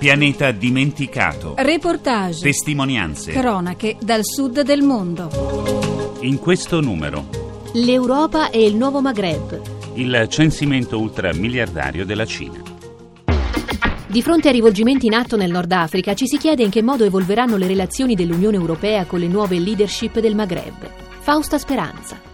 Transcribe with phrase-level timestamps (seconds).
[0.00, 1.52] Pianeta dimenticato.
[1.58, 2.40] Reportage.
[2.40, 3.32] Testimonianze.
[3.32, 6.16] Cronache dal sud del mondo.
[6.20, 7.28] In questo numero.
[7.74, 9.60] L'Europa e il nuovo Maghreb.
[9.96, 12.62] Il censimento ultramiliardario della Cina.
[14.06, 17.04] Di fronte ai rivolgimenti in atto nel Nord Africa ci si chiede in che modo
[17.04, 20.90] evolveranno le relazioni dell'Unione Europea con le nuove leadership del Maghreb.
[21.20, 22.29] Fausta Speranza.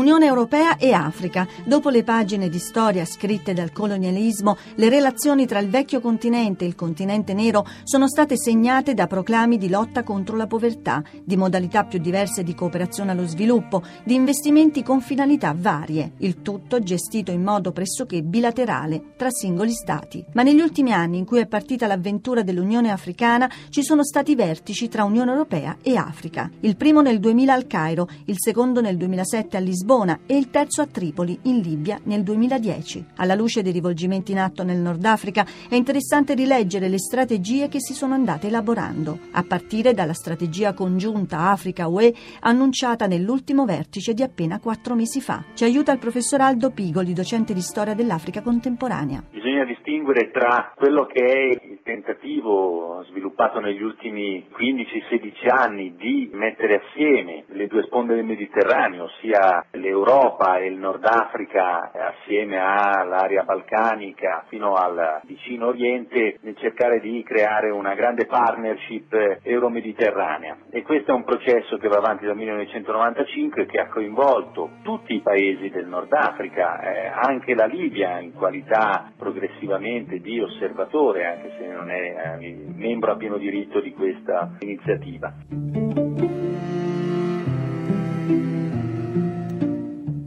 [0.00, 1.46] Unione Europea e Africa.
[1.62, 6.68] Dopo le pagine di storia scritte dal colonialismo, le relazioni tra il vecchio continente e
[6.68, 11.84] il continente nero sono state segnate da proclami di lotta contro la povertà, di modalità
[11.84, 17.42] più diverse di cooperazione allo sviluppo, di investimenti con finalità varie, il tutto gestito in
[17.42, 20.24] modo pressoché bilaterale tra singoli stati.
[20.32, 24.88] Ma negli ultimi anni in cui è partita l'avventura dell'Unione Africana ci sono stati vertici
[24.88, 26.50] tra Unione Europea e Africa.
[26.60, 30.50] Il primo nel 2000 al Cairo, il secondo nel 2007 a Lisbona, Lisbona e il
[30.50, 33.06] terzo a Tripoli, in Libia, nel 2010.
[33.16, 37.80] Alla luce dei rivolgimenti in atto nel Nord Africa è interessante rileggere le strategie che
[37.80, 44.60] si sono andate elaborando, a partire dalla strategia congiunta Africa-UE annunciata nell'ultimo vertice di appena
[44.60, 45.42] quattro mesi fa.
[45.54, 49.24] Ci aiuta il professor Aldo Pigoli, docente di storia dell'Africa contemporanea.
[49.32, 56.82] Bisogna distinguere tra quello che è il tentativo sviluppato negli ultimi 15-16 anni di mettere
[56.84, 64.44] assieme le due sponde del Mediterraneo, ossia l'Europa e il Nord Africa assieme all'area balcanica
[64.46, 70.58] fino al vicino Oriente nel cercare di creare una grande partnership euro-mediterranea.
[70.70, 75.20] E questo è un processo che va avanti dal 1995 che ha coinvolto tutti i
[75.20, 81.79] paesi del Nord Africa, eh, anche la Libia in qualità progressivamente di osservatore anche se
[81.80, 85.34] non è eh, membro a pieno diritto di questa iniziativa.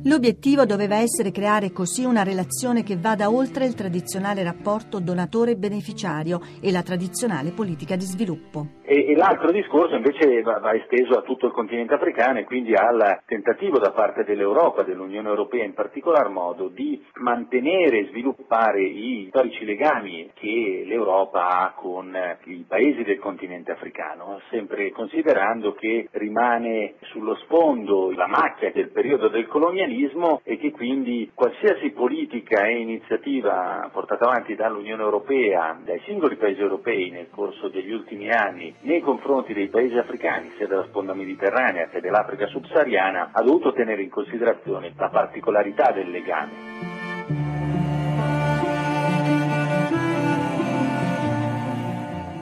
[0.05, 6.71] L'obiettivo doveva essere creare così una relazione che vada oltre il tradizionale rapporto donatore-beneficiario e
[6.71, 8.81] la tradizionale politica di sviluppo.
[8.85, 12.73] E, e l'altro discorso invece va, va, esteso a tutto il continente africano e quindi
[12.73, 19.27] al tentativo da parte dell'Europa, dell'Unione Europea in particolar modo, di mantenere e sviluppare i
[19.29, 26.95] storici legami che l'Europa ha con i paesi del continente africano, sempre considerando che rimane
[27.03, 33.89] sullo sfondo la macchia del periodo del colonialismo e che quindi qualsiasi politica e iniziativa
[33.93, 39.53] portata avanti dall'Unione Europea, dai singoli paesi europei nel corso degli ultimi anni nei confronti
[39.53, 44.93] dei paesi africani, sia della sponda mediterranea che dell'Africa subsahariana, ha dovuto tenere in considerazione
[44.95, 47.62] la particolarità del legame.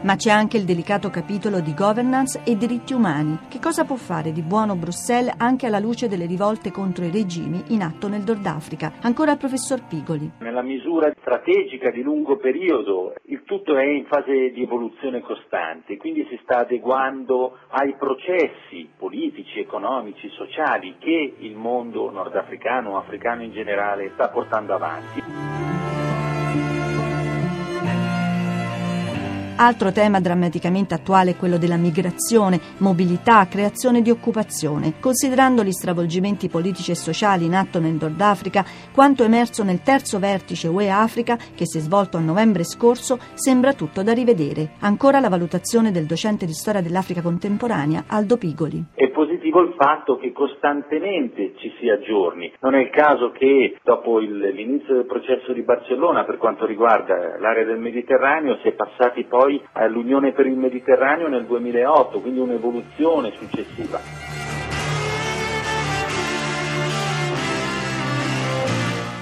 [0.03, 3.38] Ma c'è anche il delicato capitolo di governance e diritti umani.
[3.47, 7.62] Che cosa può fare di buono Bruxelles anche alla luce delle rivolte contro i regimi
[7.67, 8.94] in atto nel Nord Africa?
[9.01, 10.31] Ancora il professor Pigoli.
[10.39, 16.25] Nella misura strategica di lungo periodo il tutto è in fase di evoluzione costante, quindi
[16.29, 24.09] si sta adeguando ai processi politici, economici, sociali che il mondo nordafricano africano in generale
[24.16, 25.81] sta portando avanti.
[29.63, 34.94] Altro tema drammaticamente attuale è quello della migrazione, mobilità, creazione di occupazione.
[34.99, 40.17] Considerando gli stravolgimenti politici e sociali in atto nel Nord Africa, quanto emerso nel terzo
[40.17, 44.71] vertice UE Africa, che si è svolto a novembre scorso, sembra tutto da rivedere.
[44.79, 48.83] Ancora la valutazione del docente di storia dell'Africa contemporanea, Aldo Pigoli.
[48.95, 52.51] È positivo il fatto che costantemente ci si aggiorni.
[52.61, 57.38] Non è il caso che dopo il, l'inizio del processo di Barcellona per quanto riguarda
[57.38, 62.39] l'area del Mediterraneo si è passati poi poi all'Unione per il Mediterraneo nel 2008, quindi
[62.39, 64.00] un'evoluzione successiva.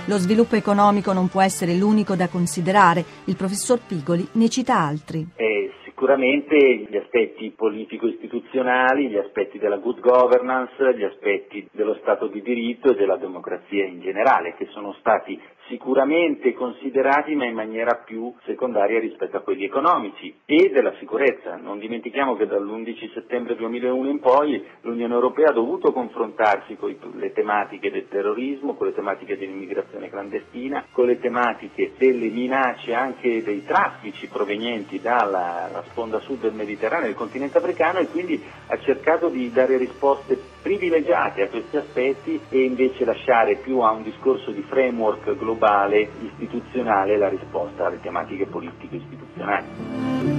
[0.08, 3.04] Lo sviluppo economico non può essere l'unico da considerare.
[3.26, 5.28] Il professor Pigoli ne cita altri.
[5.36, 12.42] Eh, sicuramente gli aspetti politico-istituzionali, gli aspetti della good governance, gli aspetti dello Stato di
[12.42, 18.34] diritto e della democrazia in generale, che sono stati sicuramente considerati ma in maniera più
[18.44, 21.56] secondaria rispetto a quelli economici e della sicurezza.
[21.56, 27.32] Non dimentichiamo che dall'11 settembre 2001 in poi l'Unione Europea ha dovuto confrontarsi con le
[27.32, 33.64] tematiche del terrorismo, con le tematiche dell'immigrazione clandestina, con le tematiche delle minacce anche dei
[33.64, 39.30] traffici provenienti dalla sponda sud del Mediterraneo e del continente africano e quindi ha cercato
[39.30, 44.62] di dare risposte privilegiate a questi aspetti e invece lasciare più a un discorso di
[44.62, 50.30] framework globale, istituzionale, la risposta alle tematiche politiche istituzionali.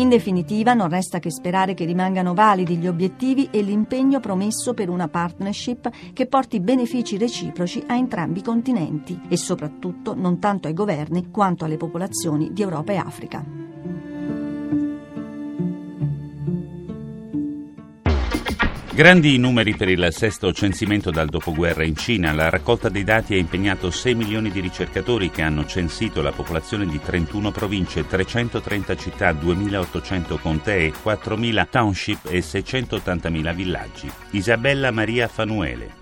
[0.00, 4.88] In definitiva non resta che sperare che rimangano validi gli obiettivi e l'impegno promesso per
[4.88, 10.74] una partnership che porti benefici reciproci a entrambi i continenti e soprattutto non tanto ai
[10.74, 13.59] governi quanto alle popolazioni di Europa e Africa.
[18.92, 22.32] Grandi numeri per il sesto censimento dal dopoguerra in Cina.
[22.32, 26.86] La raccolta dei dati ha impegnato 6 milioni di ricercatori che hanno censito la popolazione
[26.86, 34.10] di 31 province, 330 città, 2.800 contee, 4.000 township e 680.000 villaggi.
[34.32, 35.98] Isabella Maria Fanuele.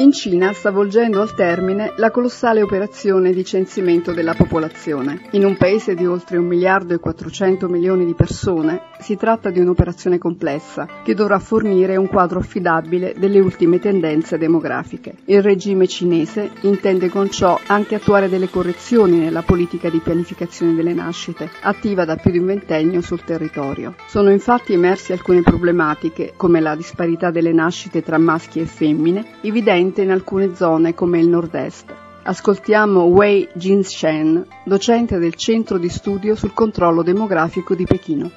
[0.00, 5.28] In Cina sta volgendo al termine la colossale operazione di censimento della popolazione.
[5.32, 9.60] In un paese di oltre un miliardo e 400 milioni di persone si tratta di
[9.60, 15.16] un'operazione complessa che dovrà fornire un quadro affidabile delle ultime tendenze demografiche.
[15.26, 20.94] Il regime cinese intende con ciò anche attuare delle correzioni nella politica di pianificazione delle
[20.94, 23.96] nascite, attiva da più di un ventennio sul territorio.
[24.06, 29.88] Sono infatti emerse alcune problematiche, come la disparità delle nascite tra maschi e femmine, evidenti
[29.90, 31.94] presente in alcune zone come il nord-est.
[32.22, 38.30] Ascoltiamo Wei Jinshen, docente del Centro di Studio sul Controllo Demografico di Pechino.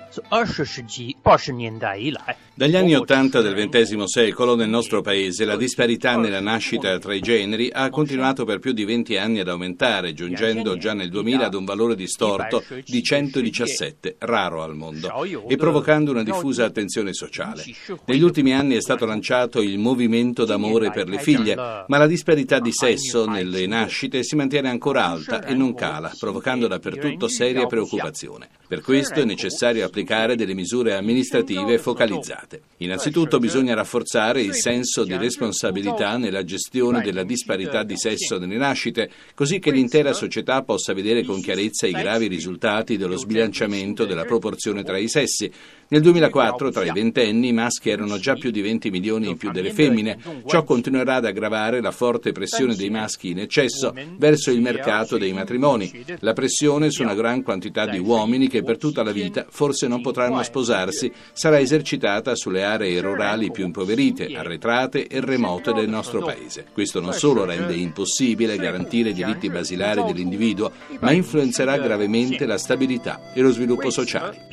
[2.55, 7.19] Dagli anni Ottanta del XX secolo nel nostro paese la disparità nella nascita tra i
[7.19, 11.53] generi ha continuato per più di 20 anni ad aumentare, giungendo già nel 2000 ad
[11.53, 15.11] un valore distorto di 117, raro al mondo,
[15.47, 17.63] e provocando una diffusa attenzione sociale.
[18.05, 22.59] Negli ultimi anni è stato lanciato il movimento d'amore per le figlie, ma la disparità
[22.59, 28.47] di sesso nelle nascite si mantiene ancora alta e non cala, provocando dappertutto seria preoccupazione.
[28.65, 32.61] Per questo è necessario applicare delle misure amministrative focalizzate.
[32.77, 39.11] Innanzitutto bisogna rafforzare il senso di responsabilità nella gestione della disparità di sesso nelle nascite,
[39.35, 44.81] così che l'intera società possa vedere con chiarezza i gravi risultati dello sbilanciamento della proporzione
[44.83, 45.51] tra i sessi.
[45.89, 49.51] Nel 2004 tra i ventenni i maschi erano già più di 20 milioni in più
[49.51, 50.17] delle femmine.
[50.45, 55.33] Ciò continuerà ad aggravare la forte pressione dei maschi in eccesso verso il mercato dei
[55.33, 59.87] matrimoni, la pressione su una gran quantità di uomini che per tutta la vita forse
[59.87, 66.23] non potranno sposarsi sarà esercitata sulle aree rurali più impoverite, arretrate e remote del nostro
[66.23, 66.65] paese.
[66.71, 73.31] Questo non solo rende impossibile garantire i diritti basilari dell'individuo, ma influenzerà gravemente la stabilità
[73.33, 74.47] e lo sviluppo sociale.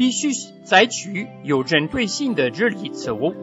[1.42, 3.34] 有针对性的治理此物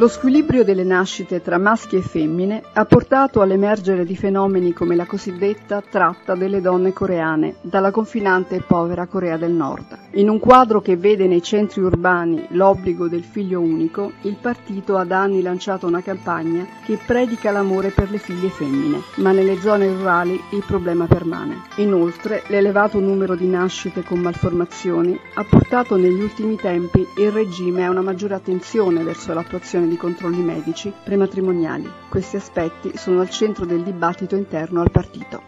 [0.00, 5.04] Lo squilibrio delle nascite tra maschi e femmine ha portato all'emergere di fenomeni come la
[5.04, 9.98] cosiddetta tratta delle donne coreane dalla confinante e povera Corea del Nord.
[10.12, 15.04] In un quadro che vede nei centri urbani l'obbligo del figlio unico, il partito ha
[15.04, 19.86] da anni lanciato una campagna che predica l'amore per le figlie femmine, ma nelle zone
[19.92, 21.64] rurali il problema permane.
[21.76, 27.90] Inoltre, l'elevato numero di nascite con malformazioni ha portato negli ultimi tempi il regime a
[27.90, 31.90] una maggiore attenzione verso l'attuazione di controlli medici prematrimoniali.
[32.08, 35.42] Questi aspetti sono al centro del dibattito interno al partito.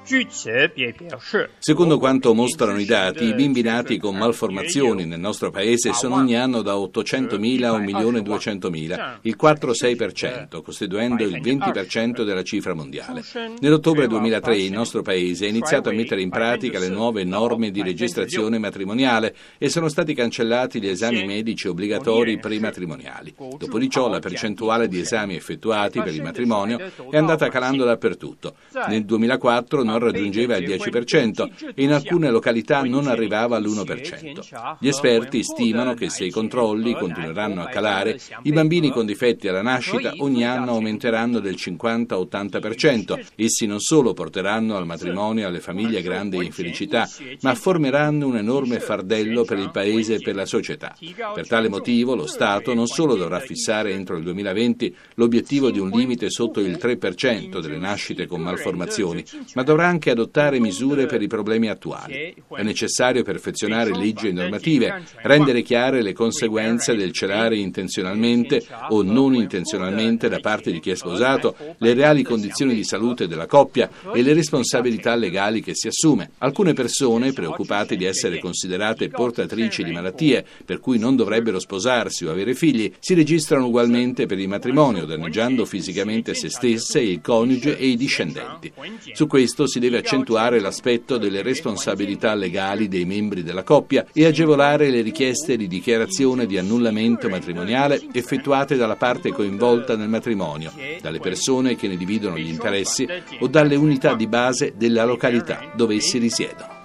[1.59, 6.37] Secondo quanto mostrano i dati, i bimbi nati con malformazioni nel nostro paese sono ogni
[6.37, 13.23] anno da 800.000 a 1.200.000, il 4-6%, costituendo il 20% della cifra mondiale.
[13.61, 17.83] Nell'ottobre 2003 il nostro paese ha iniziato a mettere in pratica le nuove norme di
[17.83, 23.35] registrazione matrimoniale e sono stati cancellati gli esami medici obbligatori prematrimoniali.
[23.37, 26.79] Dopo di ciò la percentuale di esami effettuati per il matrimonio
[27.11, 28.55] è andata calando dappertutto.
[28.89, 34.77] Nel 2004 non raggiungeva il 10% e in alcune località non arrivava all'1%.
[34.81, 39.63] Gli esperti stimano che se i controlli continueranno a calare, i bambini con difetti alla
[39.63, 43.25] nascita ogni anno aumenteranno del 50-80%.
[43.37, 47.09] Essi non solo porteranno al matrimonio e alle famiglie grande infelicità,
[47.43, 50.97] ma formeranno un enorme fardello per il Paese e per la società.
[51.35, 55.79] Per tale motivo lo Stato non solo dovrà fissare entro il il 2020 l'obiettivo di
[55.79, 59.25] un limite sotto il 3% delle nascite con malformazioni,
[59.55, 62.35] ma dovrà anche adottare misure per i problemi attuali.
[62.49, 69.35] È necessario perfezionare leggi e normative, rendere chiare le conseguenze del celare intenzionalmente o non
[69.35, 74.23] intenzionalmente da parte di chi è sposato, le reali condizioni di salute della coppia e
[74.23, 76.31] le responsabilità legali che si assume.
[76.39, 82.31] Alcune persone, preoccupate di essere considerate portatrici di malattie per cui non dovrebbero sposarsi o
[82.31, 87.77] avere figli, si registrano ugualmente violente per il matrimonio, danneggiando fisicamente se stesse, il coniuge
[87.77, 88.73] e i discendenti.
[89.13, 94.27] Su questo si deve accentuare l'aspetto delle responsabilità legali dei membri della coppia e e
[94.27, 101.19] agevolare le richieste di dichiarazione di annullamento matrimoniale effettuate dalla parte coinvolta nel matrimonio, dalle
[101.19, 103.07] persone che ne dividono gli interessi
[103.41, 106.81] o dalle unità di base della località dove essi risiedono.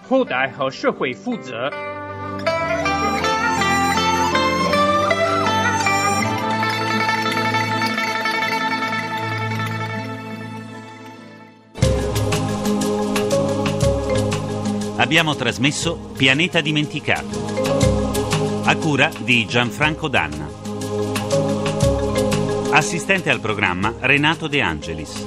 [15.07, 18.61] Abbiamo trasmesso Pianeta Dimenticato.
[18.65, 20.49] A cura di Gianfranco Danna.
[22.71, 25.25] Assistente al programma Renato De Angelis.